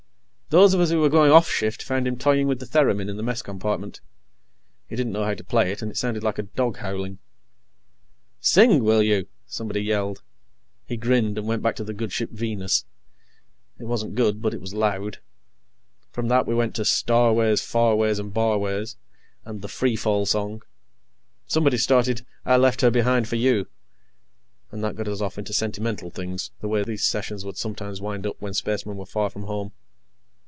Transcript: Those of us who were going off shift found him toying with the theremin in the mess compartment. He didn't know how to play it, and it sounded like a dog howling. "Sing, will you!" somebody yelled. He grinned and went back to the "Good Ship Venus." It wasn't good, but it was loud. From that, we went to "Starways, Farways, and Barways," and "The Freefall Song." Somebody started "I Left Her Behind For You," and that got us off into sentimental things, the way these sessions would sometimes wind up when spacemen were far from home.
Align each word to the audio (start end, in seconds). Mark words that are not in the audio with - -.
Those 0.53 0.73
of 0.73 0.81
us 0.81 0.89
who 0.89 0.99
were 0.99 1.07
going 1.07 1.31
off 1.31 1.49
shift 1.49 1.81
found 1.81 2.05
him 2.05 2.17
toying 2.17 2.45
with 2.45 2.59
the 2.59 2.65
theremin 2.65 3.09
in 3.09 3.15
the 3.15 3.23
mess 3.23 3.41
compartment. 3.41 4.01
He 4.89 4.97
didn't 4.97 5.13
know 5.13 5.23
how 5.23 5.33
to 5.33 5.45
play 5.45 5.71
it, 5.71 5.81
and 5.81 5.89
it 5.89 5.95
sounded 5.95 6.23
like 6.23 6.37
a 6.39 6.43
dog 6.43 6.75
howling. 6.79 7.19
"Sing, 8.41 8.83
will 8.83 9.01
you!" 9.01 9.27
somebody 9.47 9.79
yelled. 9.79 10.23
He 10.89 10.97
grinned 10.97 11.37
and 11.37 11.47
went 11.47 11.61
back 11.63 11.77
to 11.77 11.85
the 11.85 11.93
"Good 11.93 12.11
Ship 12.11 12.29
Venus." 12.29 12.83
It 13.79 13.85
wasn't 13.85 14.15
good, 14.15 14.41
but 14.41 14.53
it 14.53 14.59
was 14.59 14.73
loud. 14.73 15.19
From 16.11 16.27
that, 16.27 16.45
we 16.45 16.53
went 16.53 16.75
to 16.75 16.81
"Starways, 16.81 17.61
Farways, 17.63 18.19
and 18.19 18.33
Barways," 18.33 18.97
and 19.45 19.61
"The 19.61 19.69
Freefall 19.69 20.25
Song." 20.27 20.63
Somebody 21.47 21.77
started 21.77 22.25
"I 22.45 22.57
Left 22.57 22.81
Her 22.81 22.91
Behind 22.91 23.25
For 23.29 23.37
You," 23.37 23.67
and 24.69 24.83
that 24.83 24.95
got 24.97 25.07
us 25.07 25.21
off 25.21 25.37
into 25.37 25.53
sentimental 25.53 26.09
things, 26.09 26.51
the 26.59 26.67
way 26.67 26.83
these 26.83 27.05
sessions 27.05 27.45
would 27.45 27.55
sometimes 27.55 28.01
wind 28.01 28.27
up 28.27 28.35
when 28.41 28.53
spacemen 28.53 28.97
were 28.97 29.05
far 29.05 29.29
from 29.29 29.43
home. 29.43 29.71